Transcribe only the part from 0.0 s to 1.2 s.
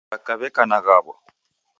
W'aka w'eka na ghawo.